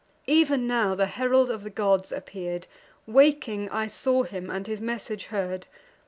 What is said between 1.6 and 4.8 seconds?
the gods appear'd: Waking I saw him, and